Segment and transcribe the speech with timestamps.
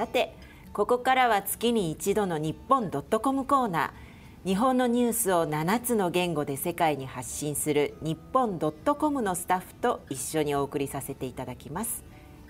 [0.00, 0.34] さて
[0.72, 4.48] ここからは月に一度の日本ドットコムコーナー。
[4.48, 12.02] 日本のニュースを7つの言語で世界に発信する日本ドットコムのスタッフと一緒にお送りさせていただきます。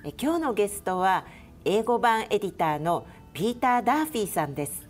[0.05, 1.25] え今日のゲストは
[1.65, 4.87] 英語版エディターのピーター・ダーフィーさんです。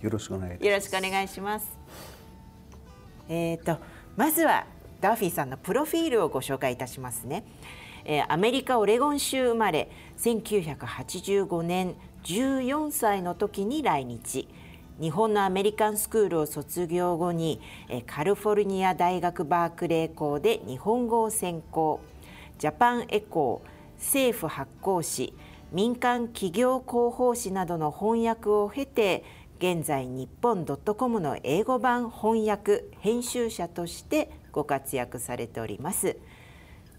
[0.00, 0.66] よろしくお願いします。
[0.66, 1.66] よろしくお願いします。
[3.28, 3.76] えーと
[4.16, 4.66] まずは
[5.00, 7.42] ダーフィーさんのプロフィールをご紹介いたしますね。
[8.04, 14.46] えアメリカ・オレゴン州生まれ1985年14歳の時に来日
[15.00, 17.58] 日本のアメリカンスクールを卒業後に
[18.06, 22.00] カリフォルニア大学バークレー校で日本語を専攻
[22.58, 25.32] ジャパンエコー政府発行誌
[25.72, 29.24] 民間企業広報誌などの翻訳を経て
[29.58, 36.16] 現在日本ドットコムの英語版翻訳編集者としてご活躍されております。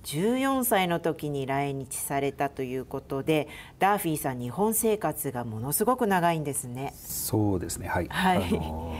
[0.03, 3.47] 14歳の時に来日されたということで
[3.79, 6.93] ダーフィーさん日本生活がものすごく長いんですね。
[6.95, 7.87] そうですね。
[7.87, 8.95] はい、はい、あの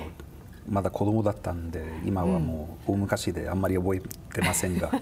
[0.70, 4.00] まだ子供だったんで今はもう大昔であんまり覚え
[4.34, 5.02] てませんが、うん、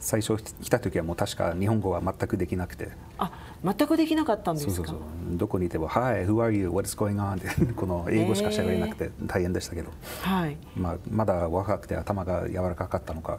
[0.00, 2.90] 最初来た時はもう確か日本語は全くできなくて。
[3.18, 3.30] あ
[3.64, 4.74] 全くできなかったんですか？
[4.74, 5.00] そうそうそ
[5.34, 5.36] う。
[5.38, 6.68] どこにいても「Hi, who are you?
[6.68, 9.90] What's going on?」ってこの英語しか喋れなくて大変でしたけど、
[10.24, 10.56] えー、はい。
[10.76, 13.38] まあ、まだ若くて頭が柔らかかったのか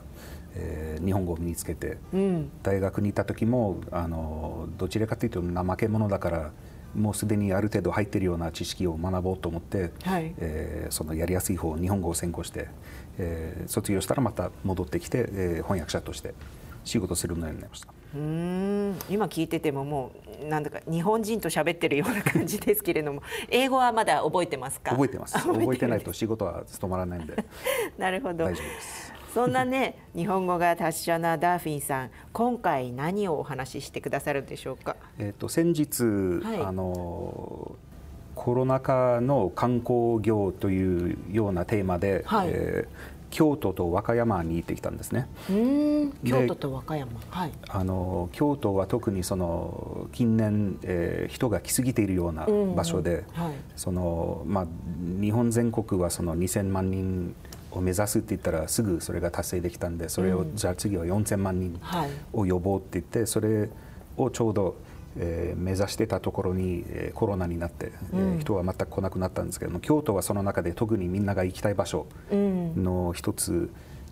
[0.59, 6.52] えー、日本語を身につけて、うん、大学にいた時もあのどちらかというと怠け者だから
[6.95, 12.69] もうすでにある程度入っているような知識を学ぼうと思って、はい、えー、そのやりやすい方日本語を専攻して、
[13.19, 16.33] えー、卒業したらまた戻ってきて、えー、翻訳者として
[16.83, 17.88] 仕事するようになりました。
[18.16, 18.95] うん。
[19.09, 24.91] 今聞いててももうなんだか日本人と喋ってるような感じですけれども 英語はまだ覚えてますか？
[24.91, 25.33] 覚えてま す。
[25.38, 27.35] 覚えてないと仕事は務まらないんで。
[28.00, 28.45] なるほど。
[28.45, 34.96] 大丈夫ですそんなね日本語が達者なダーフィンさん今回何をお話ししてくださるんでしょうか？
[35.20, 37.76] えっ、と先日、はい、あの
[38.34, 45.28] コロナ禍の観光業というようなテーマで、はい、えー京都と和歌山に行ってきたんですね。
[46.24, 53.18] 京都と和歌山、はい、あの京都は特にその近年、えー、人が来すぎているような場所で、うん。
[53.18, 54.68] うんはい、そのまあ
[55.22, 57.36] 日本全国はその2000万人
[57.72, 61.79] を目指すって言ったらすぐそれが達成できたんでそれを、じゃあ次は4,000万人
[62.33, 63.69] を呼ぼうって言ってそれ
[64.17, 64.75] をちょうど、
[65.17, 73.69] えー、目指してたところに、えー、コロナになって、えー、人は全く来なくなったんですけども京都はその中で特にみんなが行きたい場所の一つ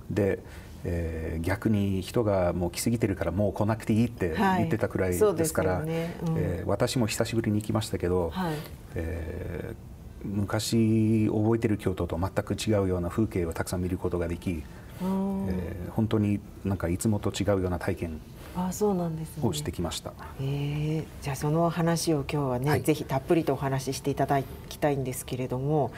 [0.09, 0.39] で。
[0.87, 6.15] えー、逆に人がもう来すぎてるからもう来なくていいって言ってたくらいですから、ね。
[6.27, 8.55] うん、えー、私も久しぶりに行きましたけど、はい、
[8.93, 9.94] えー
[10.25, 14.63] 昔覚えてる京都と全く違うような風景をたくさん見ることができ、
[15.01, 18.19] えー、本当になんかいつもと違うような体験
[18.55, 20.13] あそうなんです、ね、をしてきました。
[20.39, 25.91] えー、じゃあその話を今日はね、はい、ぜひたっぷりとお話ししていただきたいんですけれども。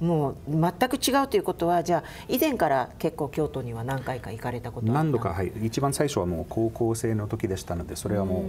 [0.00, 5.52] もう全く違うということはじゃあ以前から結構京都には何回か行かれたこと何度かはい。
[5.64, 8.44] 一番最初はもう高校生の時でしたのでそれはもう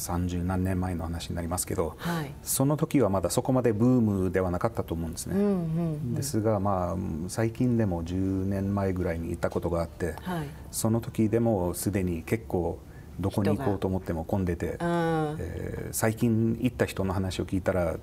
[0.00, 5.36] 30何年前の話になりますけど、はい、その時はまだそこまでブームではなかったと思うんですね。
[5.36, 5.56] うんうんう
[5.96, 6.96] ん、ですが、まあ、
[7.28, 12.78] 最近でも10年前ぐらいに行ったことがあって、はい、その時でもすでに結構
[13.20, 17.96] どこに行こうと思っても混んでて、えー、最近行った人の話を聞いたら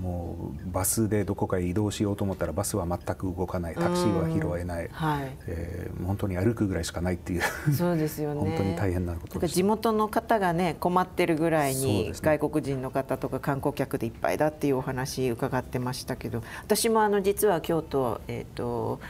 [0.00, 3.74] もうバスでどこかへ移動しようと思ったらバスは全く動かない。
[3.74, 7.42] タクシーは拾えない、はい、えー、本当に歩くぐらいしかないっていう。
[7.72, 8.40] そうですよね。
[8.40, 19.00] 本当に大変なこと地元の方がね困ってるぐらいに外国人の方とか観光客でいっぱいだっていうお話伺ってましたけど私もあの実は京都、えーと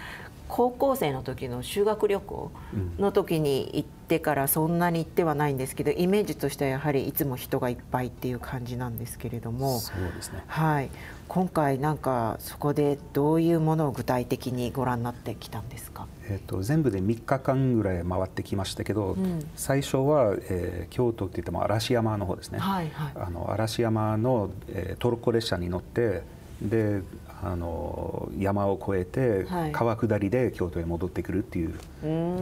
[0.51, 2.51] 高校生の時の修学旅行
[2.99, 10.91] の時に行ってからそんなに行ってはないんですけどイメージとしてはやはりいつも人がいっぱいっていう感じなんですけれどもそうですね、はい、
[11.29, 26.23] 今回なんかそこでどういうものを具体的にご覧になってきたんですか、えーと、全部で3日間ぐらい回ってきましたけど、うん、最初は、えー、京都って言っても嵐山の方ですね、はいはい、あの嵐山の、えー、トルコ列車に乗って
[26.61, 27.03] で
[27.43, 31.75] あの山を越えて、川下りで京都へ戻ってくるっていう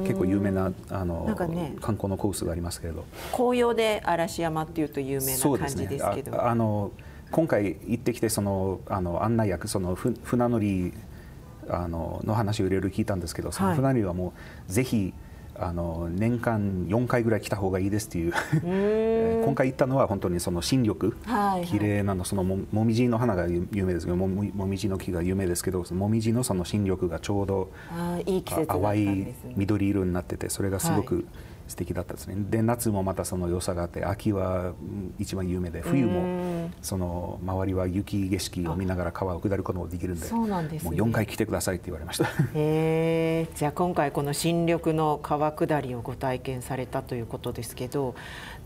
[0.03, 3.05] 結構有名なあの、ね、観光のコースがありますけれど。
[3.33, 6.91] 紅葉で嵐山っていうと有名な感じですけど、ね、あの
[7.31, 10.93] 今回行ってきてそのあの案内役その船乗り
[11.69, 14.33] あのの話をいろいろ聞いたんですけどその船乗りはも
[14.69, 15.13] う、ぜひ
[15.61, 18.33] あの年間4回ぐらい来た方がいいですっていう。
[19.45, 27.71] 今回行ったのは本当にその新緑、はいはい、綺麗なのそのももみじの花が有名ですけどももみじの木が有名ですけどもみじのその新緑がちょうど
[28.27, 31.25] いい季節、淡い緑色になっててそれがすごく、はい
[31.69, 32.35] 素敵だったですね。
[32.51, 34.73] で夏もまたその良さがあって秋は
[35.19, 42.29] 一番有名で冬もその周りは雪景色を見ながら川を下ることもできるんでそうなんです、ね、もう4回来てくださいって言われました。
[42.55, 48.15] へじゃあ今回この新緑の川下りをご体験されたということですけど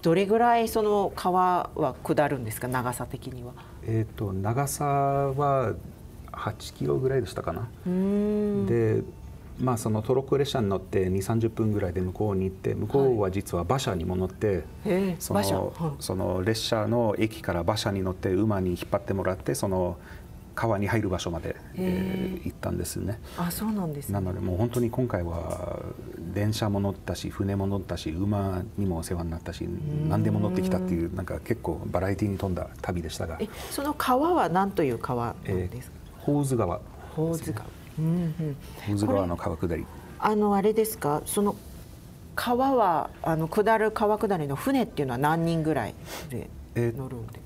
[0.00, 2.68] どれぐらいその川は下るんですか？
[2.68, 3.52] 長さ的には。
[3.84, 5.74] えっ、と長さは
[6.32, 7.68] 8キロぐらいでしたかな。
[8.66, 9.02] で
[9.60, 19.98] まあ、そのトロッコ列車に乗って2 3 0分ぐらいで向こうに行って向こうは実は馬車にも乗って、はい、そのその列車の駅から馬車に乗って馬に引っ張ってもらってその
[20.54, 22.38] 川に入る場所まで、え。
[22.42, 23.18] ー、行ったんですね。
[23.38, 25.80] あそうなんです、ね、なのでもう本当に今回は
[26.34, 29.66] 電車も乗ったし船も乗ったし馬にもお世話になったし
[30.08, 33.38] 何でも乗ってきたっていうなんか結構バラエティーに富んだ旅でしたが。
[33.70, 36.80] その川は何という川なんですか、えー、ホーズ川、
[37.14, 37.66] ホーズ川
[37.98, 38.34] うん
[38.88, 39.86] うん、川の川下り。
[40.18, 41.22] あのあれですか？
[41.26, 41.56] その
[42.34, 45.94] 川はあの下る川下りの船っていうのは何人ぐらい
[46.30, 47.40] で乗るんで、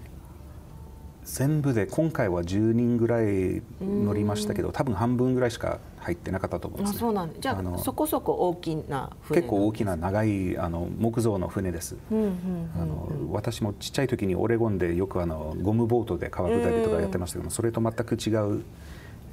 [1.25, 18.63] 全部で今回は10人ぐらい乗りましたけど多分半分ぐらいしか入ってなかったと思います、ね、あそうなんじゃあそこそこ大きな船結構大きな長いあの木造の船です、あの私もちっちゃい時にオレゴンでよくあのゴムボートで川下りとかやってましたけど、それと全く違う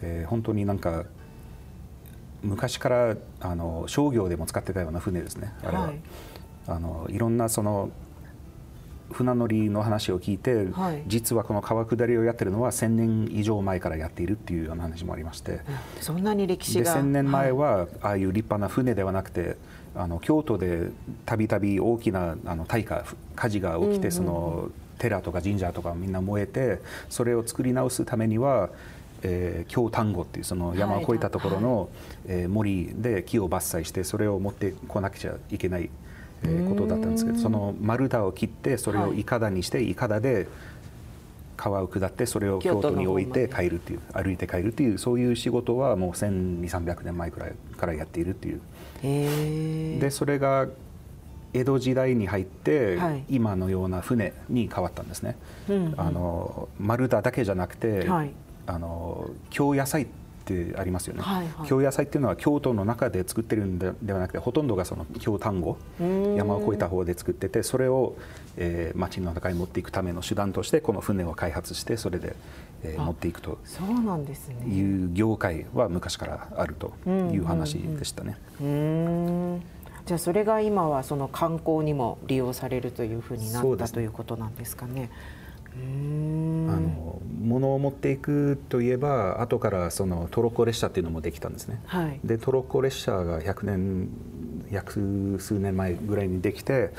[0.04, 1.06] えー、本当になんか
[2.42, 5.54] 昔からあの商業でも使ってたような船ですね。
[5.64, 6.00] あれは、はい、
[6.68, 7.90] あのいろんなその
[9.12, 15.62] 船乗りの話を聞いて、はい、実はこの川下りをやってるのは1000年以上前からやっているっていうような話もありまして。
[16.02, 16.96] そんなに歴史が。
[16.96, 19.56] 1000年前は、ああいう立派な船ではなくて
[19.96, 20.90] あの京都で
[21.26, 23.04] たびたび大きなあの大火
[23.36, 26.80] 火事が起きて、その寺とか神社とかみんな燃えて
[27.10, 28.70] それを作り直すためには
[29.24, 31.90] えー、京丹後っていうその山を越えたところの、はい、
[32.28, 35.90] えー、森で木を伐採してそれを持ってこなくちゃいけない、
[36.44, 40.48] えー、ことだったんですけどその丸太を切ってそれをいかだにして、い、かだで
[41.56, 50.00] 川を下ってそれを京都に置いて帰るっていう歩いて帰るっていうそういう仕事はもう1200300年前くらいからやっているっていう。
[50.00, 50.68] でそれが
[51.54, 55.38] 江戸時代に入って、はい、今のような船に変わったんですね。
[55.70, 58.32] うんうん、あの丸太だけじゃなくて、はい、
[58.66, 60.06] あの京野菜っ
[60.46, 65.78] てありますよね、はいはい、京野菜っていうのは京都の中で作ってるんではなくてほとんどがその京丹後
[66.38, 68.16] 山を越えた方で作っててそれを、
[68.58, 72.36] えー、町の中に持っていくための手段としてこの船を開発してそれで、
[72.84, 74.66] えー、持っていくとそうなんですね。
[74.68, 78.38] いう業界は昔からあるという話でしたね。
[80.06, 85.10] じゃあそれが今はその観光にも利用されるというふうになった、ね、ということなんですかね。
[85.76, 91.82] あの物を持っていくといえば後からそのトロッコ列車っていうのもできたんですね。
[91.86, 94.10] はい、でトロッコ列車が100年
[94.72, 96.92] 約数年前ぐらいにできて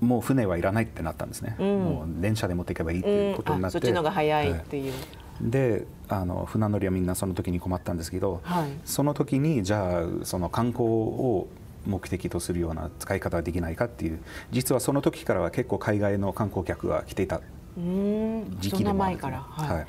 [0.00, 4.92] もう船はいらないってなったんですね、うん、もう電車で持っていけばいいっていうことになって、うん、そっちのが早いっていう。
[5.40, 11.48] であの船乗りはみんなその時に困ったんですけど、はい、その時にじゃあその観光を
[11.86, 14.20] 目的とするような使い方はできないかっていう
[14.52, 17.40] 実はその時からは結構海外の観光客が来ていた
[17.76, 19.86] 時期でもある、ね、はい、はい、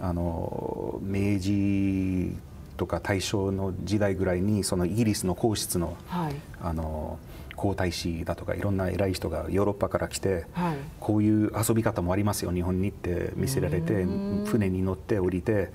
[0.00, 2.36] あの明治
[2.76, 7.18] とか大正の時代ぐらいにそのイギリスの皇室のはい、あの
[7.56, 14.04] 皇太子だとかいろんな偉い人がヨーロッパから来て、はい、こういう遊び方もありますよ日本にって見せられて
[14.46, 15.70] 船に乗って降りて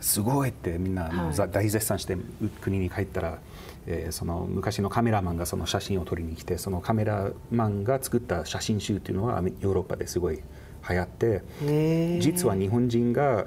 [0.00, 2.16] すごいってみんな、はい、大絶賛して
[2.60, 3.38] 国に帰ったら、
[3.86, 10.42] えー、その昔のカメラマンがその写真を撮りに来てそのカメラマンが作った写真集っていうのはヨーロッパですごい
[10.88, 11.42] 流行って
[12.20, 13.46] 実は日本人が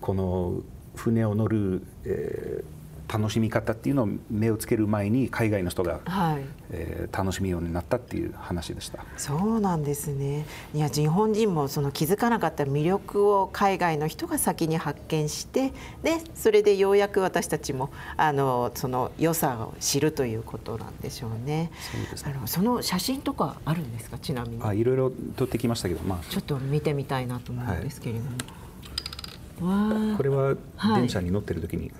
[0.00, 0.62] この
[0.94, 2.77] 船を乗る、えー、
[3.10, 6.42] 楽しみ方っていうのを目をつける前に海外の人が、はい。
[6.70, 9.02] えー、楽しむようになったっていう話でした。
[9.16, 10.44] そうなんですね。
[10.74, 15.72] いや日本人もその気づかなかった魅力を海外の人が先に発見して
[16.02, 21.70] でそれでようやく私たちもあのその良さを知るということなんでしょうね。
[21.90, 22.34] そうですね。
[22.44, 24.18] その写真とかあるんですか？
[24.18, 24.62] ちなみに。
[24.62, 28.18] あいろいろ撮ってきましたけど、まあ、ちょっと見てみたいなと思うんですけれ
[29.60, 30.54] ども、はい、これは
[30.96, 31.92] 電車に乗ってる時に、はい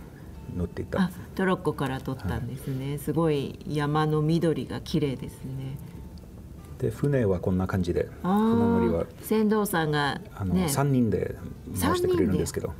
[0.58, 1.10] 乗っていた。
[1.34, 5.78] トロッコから撮ったんですね、はい、すごい山の緑が綺麗ですね。
[6.78, 11.34] で船はこんな感じで船乗りは船頭さんが、あの3人で
[11.78, 12.72] 回してくれるんですけど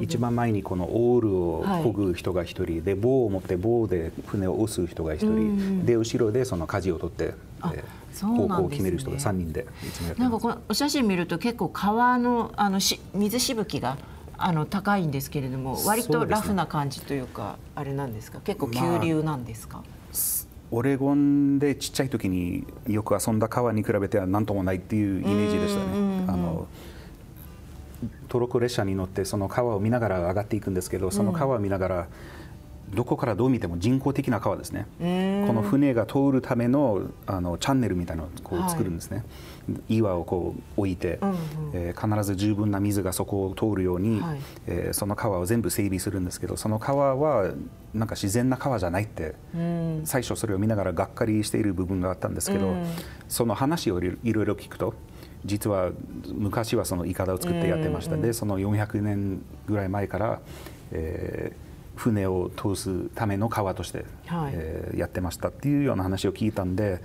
[0.00, 7.34] 一番前にこのオールを漕ぐ人が1人、はい、で棒を持って棒で船を押す人が1人、うん、で後ろでその舵を取って。
[8.20, 9.66] 方向を決める人が3人で
[10.16, 13.96] なんかこのお写真見ると結構川のあのし水しぶきが
[14.38, 18.40] あの高いんですけれども割とラフな感じというかあれなんですか？
[18.40, 19.98] 結構急流なんですか、まあ
[20.70, 26.24] オレゴンでちっちゃい時によく遊んだ川に比べては何ともないっていうイメージでしたね。
[26.28, 26.66] あの
[28.28, 32.08] トロッコ列車に乗ってその川を見ながら上がっていくんですけどその川を見ながら
[32.94, 34.86] どこからどう見ても人工的な川ですね。
[35.46, 39.26] この船が通るためのあのチャンネルみたいなのをこう作るんですね、はい、
[39.88, 41.36] 岩をこう置いて、うんうん、
[41.72, 47.52] えー、必ず十分な水がそこを通るように、はい、えー、その川を全部整備するんですけどその川は
[47.94, 52.86] なんか自然な川じゃないって、うん、最初それを見ながらがっかりしている部分があったんですけど、うん、
[53.28, 54.94] その話をいろいろ聞くと
[55.44, 55.90] 実は
[56.32, 60.40] 昔はそのいかだを作ってやってました、うんうん、でその400年ぐらい前から、
[60.92, 67.00] えー船を通すための川として、はい、えー、やってましたっていうような話を聞いたんで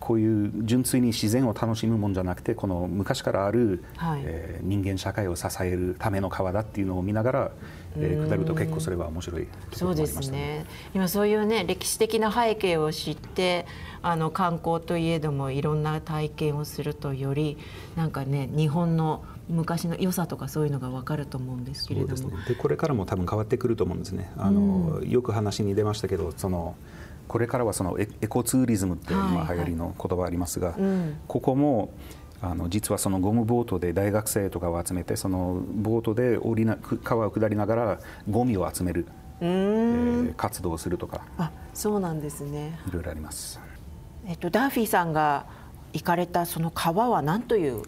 [0.00, 7.50] こういう純粋に自然を楽しむもんじゃなくてこの昔からある、はい、えー、人間社会を支えるための川だっていうのを見ながら、
[7.96, 10.66] えー、下ると結構それは面白いそうですね。
[10.94, 13.66] 今そういうね歴史的な背景を知って
[14.02, 17.58] あの観光といえどもいろんな体験をするとより
[17.96, 22.30] なんかね日本の昔の良さとかそういうのが分かると思うんですけれども。
[22.30, 24.30] で、ね、これからも多分変わってくると思うんですね。
[24.36, 26.76] あの、うん、よく話に出ましたけどその
[27.28, 30.90] これからはそのエコツーリズムって今流行りの言葉ありますが、はいはい
[31.26, 31.90] ここも
[32.40, 37.98] あの実はそのゴムボートで大学生とかを集めてそのボートで降りな川を下りながら
[38.30, 39.06] ゴミを集める、
[39.40, 42.78] えー、活動をするとかあそうなんですね。
[42.88, 43.60] いろいろあります、
[44.24, 45.46] えっと、ダーフィーさんが
[45.92, 47.82] 行かれたその川は何という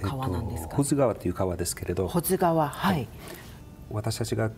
[0.00, 3.08] 川なんですか、えっと、保津川という川ですけれど保津川はい、はい、
[3.90, 4.50] 私たちが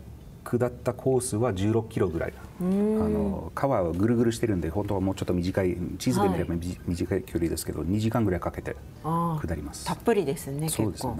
[0.44, 2.32] 下ったコースは16キロぐらい。
[2.60, 9.84] あの川はぐるぐるしてるんで本当はもうちょっと短い地図で見れば、はい、短い距離ですけど2時間ぐらいかけて下ります。
[9.84, 11.14] たっぷりですねそうですね。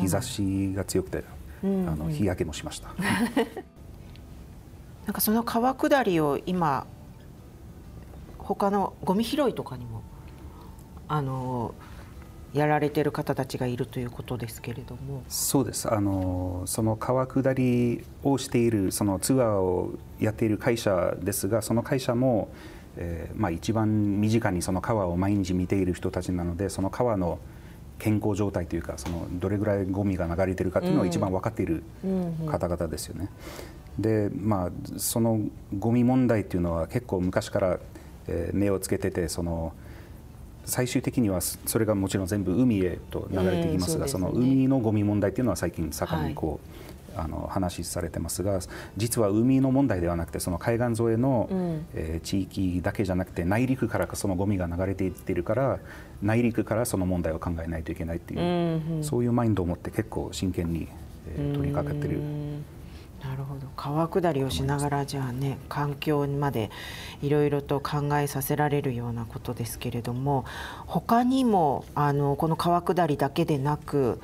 [0.00, 1.24] 日差しが強くて
[1.62, 2.90] あの日焼けもしました。
[5.06, 6.86] なんかその川下りを今
[8.38, 10.02] 他のゴミ拾いとかにも
[11.08, 11.74] あの
[12.56, 22.48] やられている方たちがいるということですけれどもそうですあのその川下りをしているそのツアーをやっている会社ですがその会社も、
[22.96, 27.38] えーまあ、一番身近にその川を毎日見ている人たちなのでその川の
[27.98, 31.82] 健康状態というかそのどれぐらいゴミが流れてるかというのを一番分かっている
[32.46, 33.30] 方々ですよね。
[33.98, 35.40] でまあその
[35.78, 37.78] ゴミ問題というのは結構昔から、
[38.28, 39.74] えー、目をつけててその。
[40.66, 46.68] 最終的にはそれがもちろん全部海へと流れていきますが、その海のゴミ問題っていうのは最近盛んにこう、
[47.18, 48.60] あの話されてますが
[48.98, 51.48] 実は海の問題ではなくてその海岸沿いの、
[51.94, 55.78] え地域だけじゃなくて内陸からそのゴミが流れていってるから
[56.22, 60.88] 内陸からその問題を考えないといけないっていう、そういうマインドを持って結構真剣に、
[61.28, 62.20] え取り掛かってる。
[63.76, 66.70] 川下りをしながらじゃあね環境まで
[67.22, 70.44] いろいろと考えさせられるようなことですけれども
[70.86, 74.20] 他にもあのこの川下りだけでなく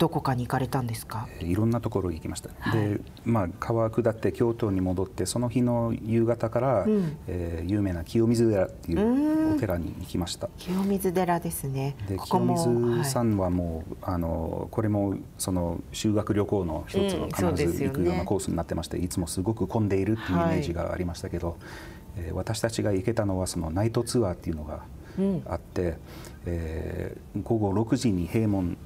[0.00, 1.28] どこかに行かれたんですか？
[1.40, 10.48] いろんなところ行きました、はい、で、まあ、川下って京都に戻ってその日の夕方から、うん、えー、有名な清水寺っていうお寺に行きました。
[10.56, 11.96] 清水寺ですね。
[12.08, 21.56] で清水さんはもう、はい、あのこれもその修学旅行の一つの必ず行くようなコースになってまして、うんね、いつもすごく混んでいるっていうイメージがありましたけど、はい、
[22.16, 24.82] えー、私たちが行けたのはそのナイトツアーっていうのが
[25.46, 25.96] あって、うん、
[26.46, 28.78] えー、午後6時に閉門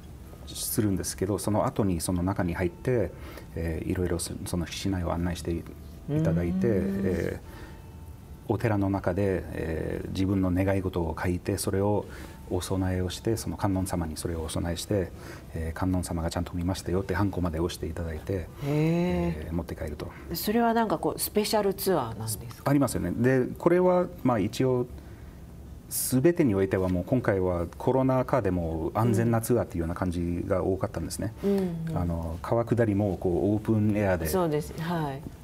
[0.47, 3.11] するんですけどその後にその中に入って、
[3.55, 5.63] えー、いろいろその市内を案内してい
[6.23, 12.05] ただいて、えー、お寺の中で、えー、自分の願い事を書いてそれを
[12.51, 15.11] お供えをしてその観音様にそれをお供えして、
[15.55, 20.11] えー、観音様がちゃんと見ましたよってハンコまで押していただいて、えー、持って帰ると。
[20.35, 22.69] それはなんかこうスペシャルツアーなんですか？
[22.69, 23.13] ありますよね。
[23.17, 24.85] でこれはまあ一応
[25.89, 31.33] すべてにおいてはもう今回はコロナ禍でも安全なツアーというような感じが多かったんですね。
[31.43, 34.27] うんうん、あの川下りもこうオープンエアで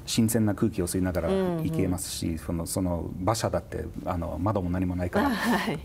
[0.04, 5.78] 新鮮な空気を吸いながら行けますし、そのその馬車だってあの窓も何もないから、 はい、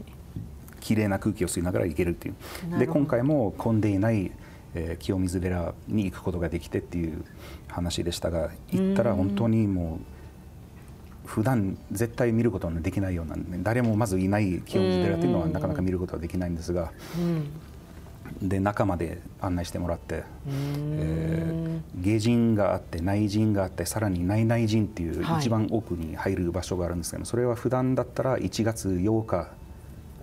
[0.79, 2.79] 綺麗な空気を吸いながら行けるっていう。
[2.79, 4.31] で今回も混んでいない、
[4.73, 7.23] えー、清水寺に行くことができてっていう
[7.67, 10.16] 話でしたが行ったら本当にもう。
[11.27, 16.91] 普段絶対見ることのできないような、ね、誰もまずいない清水寺というのはなかなか見ることはできないんですが、
[18.41, 29.49] で中まで案内してもらって、えー、下陣があって内陣があってさらに内内陣っていう一番奥に入る場所があるんですけど、はい、それは普段だったら1月8日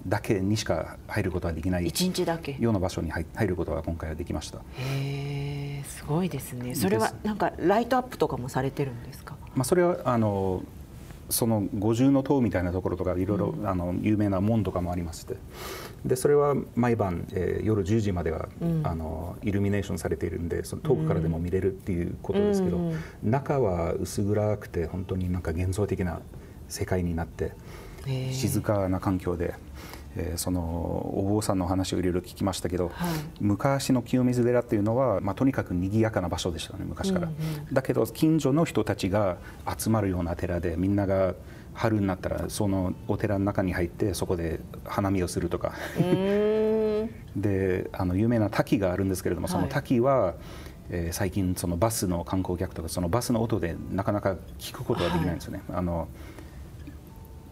[0.07, 2.57] だけにしか入ることはできない1日だけ。
[2.59, 4.59] ような場所に入ることが今回はできました。
[4.59, 6.75] へえすごいですね。
[6.75, 10.63] それはなんかライトアップとかもされてるんですか、まあ、それはあの
[11.31, 15.37] その五重塔みたいなところとかいろいろ、あの有名な門とかもありまして。
[16.04, 26.21] でそれは毎晩、えー、夜10時までは、うん、あのイルミネーションされているんでその遠くからでも見れるっていうことですけど、うん、中は薄暗くて本当になんか幻想的な
[26.69, 27.52] 世界になって
[28.33, 29.54] 静かな環境で。
[30.16, 39.38] えー、そのお坊さんの話をいろいろ聞きましたけど、はい、昔の清水寺っていうのは、まあ、とにかく賑やかな場所でしたね昔から、うんうん、だけど近所の人たちが
[39.76, 41.35] 集まるような寺でみんなが
[41.75, 45.73] 春になったらそのお寺の中に入ってそこで花見をするとか。
[47.37, 50.35] であの有名な滝があるんですけれどもその滝は、はい、
[50.90, 55.62] えー、最近そのバスの観光客とかそのバスの音でなかなか聞くことができないんですよね。
[55.68, 56.09] はい、あの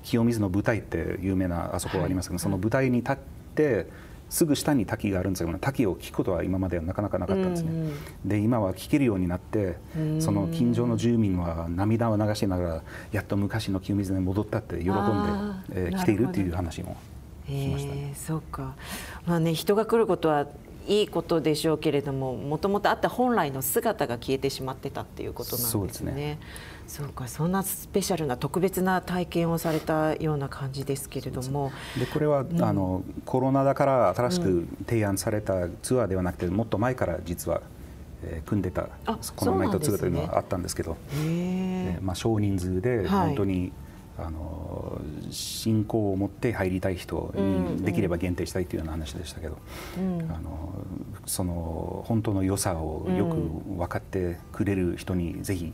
[0.03, 3.17] 清水の舞台って有名なあそこがありますけど、はい、その舞台に立っ
[3.55, 3.87] て
[4.33, 7.71] すぐ下に滝があるんですけど滝を聞くことは今まではなかなかなかったんですね。
[7.71, 7.95] うんうん、
[8.25, 9.77] で今は聞けるようになって
[10.21, 12.83] その近所の住民は涙を流しながら
[13.13, 14.91] やっと昔の清水に戻ったって喜んで、
[15.73, 16.97] えー、来ているっていう話も
[17.47, 18.75] しました、ね、そうか、
[19.27, 20.47] まあね、人が来ることは
[20.87, 25.93] いいことでしょうけれどももともとあった本来の姿が消えてしまってたっていうことなんですね。
[25.93, 26.39] そうね。
[26.87, 31.73] そうかそんなスペシャルな特別な体験をされたような感じですけれども。
[31.99, 37.63] でこれは、うん、あのコロナだから新しく提案されたツアーではなくて、もっと前から実は、
[38.25, 38.89] えー、組んでた
[39.37, 43.73] このナイトツアーというのはあったんですけど、ねまあ、少人数で本当に、はい
[44.19, 45.01] あの
[45.31, 49.57] 信仰を持って入りたい人にできれば限定したいというような話でしたけど、
[49.99, 50.21] うん。
[50.21, 50.75] うん、あの
[51.27, 53.37] その本当の良さをよく
[53.77, 55.73] 分かってくれる人にぜひ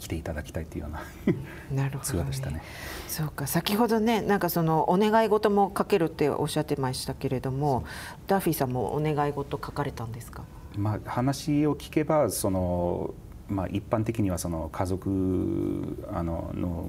[0.00, 2.62] 来ていただきたいというようななるほど、ね、ね。
[3.06, 3.46] そうか。
[3.46, 7.84] 先ほどねなんかそのお願い事も書けるっておっしゃってましたけれども
[8.26, 10.44] ダッフィーさんもお願い事書かれたんですか、
[10.76, 13.14] まあ、話を聞けばその
[13.50, 16.88] まあ、一般的にはその家族あのの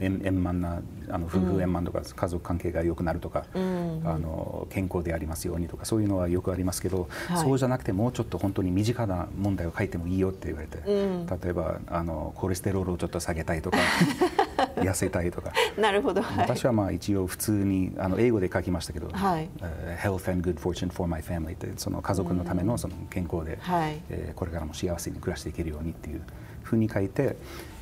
[0.00, 0.80] 円満な
[1.10, 13.78] あの夫婦円満とか家族関係が良くなるとか、うん、あの健康でありますようにとかそういうのはよくありますけど、はい、そうじゃなくてもうちょっと本当に身近な問題を書いてもいいよって言われて、うん、例えばあのコレステロールをちょっと下げたいとか
[14.84, 15.52] 痩せたいとか。
[15.78, 19.48] なるほど、はい、私はまあ一応普通にあの英語で書きましたけど、はい。
[19.58, 26.22] uh, Health and good fortune for my family ってその家族のためのその健康で、はい、えー、これからも幸せに暮らしていけるようにっていう
[26.62, 27.36] ふうに書いて、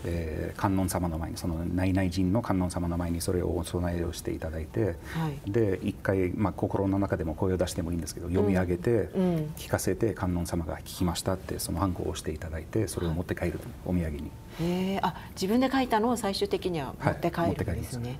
[0.04, 14.30] えー、観音様の前にその内々人の観音様の前にそれをお供えをしていただいて、はい、で一回、まあ、心の中でも声を出してもいいんですけど読み上げて、うん、聞かせて観音様が聞きましたってそのハンコを押していただいてそれを持って帰る、お土産に。
[14.60, 18.08] えあ自分で書いたのを最終的には持って帰るんですね。
[18.10, 18.18] はい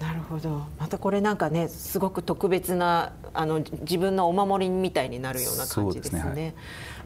[0.00, 6.20] なるほどまたこれなんかねすごく特別なあの自分のお守りみたいになるような感じですね。
[6.22, 6.54] そう、ねはい、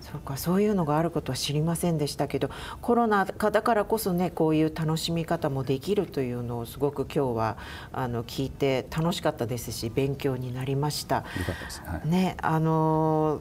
[0.01, 2.51] そうかそういうのがあることは知りませんでしたけど
[2.83, 7.57] コロナ禍だからこそねこういう楽しみ方もできるというのをすごく今日は
[7.93, 11.23] あの聞いて楽しかったですし勉強になりました。
[11.23, 11.99] たね。
[11.99, 13.41] はい、ねあの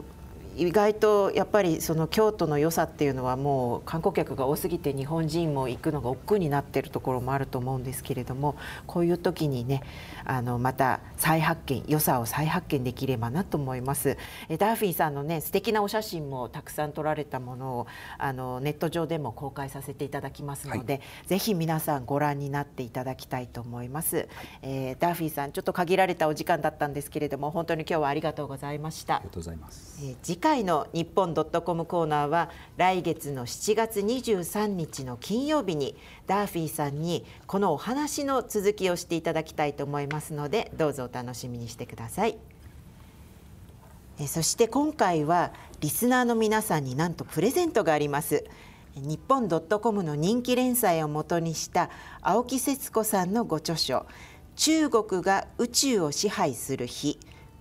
[0.56, 9.82] 意外とやっぱりその京都の良さっていうのはもう観光客が多すぎて日本人も行くのが億劫になっているところもあると思うんですけれどもこういう時にね
[10.24, 14.16] あのまた再発見良さを再発見できればなと思います。
[14.48, 17.86] えダーフィーさんのね素敵なお写真もたくさん撮られたものを
[18.18, 24.26] あのネット上でも公開させていただきますので、はい、ぜひ皆さんご覧になっていただきたいと思います、はい、
[24.62, 29.16] えー、ダーフィーさんちょっと限られたお時間だったんですけれども本当に今日はありがとうございました。
[29.16, 42.36] ありがとうございます、えー、次回の日本ドットコムコーナーは来月の7月23日の金曜日にダーフィーさんにこのお話の続きをしていただきたいと思いますのでどうぞお楽しみにしてください。
[44.26, 48.44] そして今回はリスナーの皆さんになんとプレゼントがあります。
[48.96, 51.88] 日本ドットコムの人気連載をもとにした
[52.20, 54.06] 青木節子さんのご著書
[54.56, 57.18] 中国が宇宙を支配する日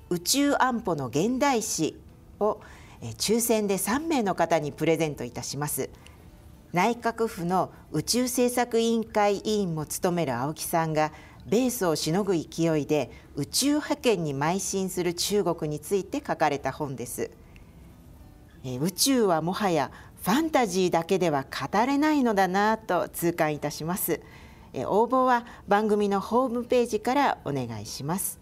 [0.10, 1.96] 宇宙安保の現代史
[2.42, 2.62] を
[3.18, 5.90] 抽選で3名の方にプレゼントいたします。
[6.74, 11.12] 内閣府の宇宙政策委員会委員も務める青木さんが
[11.46, 17.32] ベースをしのぐ勢いで宇宙派遣に邁進する中国について書かれた本です。
[18.64, 24.22] 宇宙はもはやファンタジーだけでは語れないのだなと痛感いたします。
[24.74, 28.41] 応募は番組のホームページからお願いします。